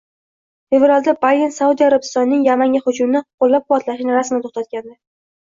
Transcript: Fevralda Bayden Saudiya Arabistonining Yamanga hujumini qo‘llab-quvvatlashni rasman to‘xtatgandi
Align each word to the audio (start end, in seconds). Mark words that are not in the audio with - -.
Fevralda 0.73 1.13
Bayden 1.25 1.53
Saudiya 1.57 1.89
Arabistonining 1.89 2.41
Yamanga 2.47 2.83
hujumini 2.87 3.23
qo‘llab-quvvatlashni 3.45 4.19
rasman 4.19 4.45
to‘xtatgandi 4.49 4.97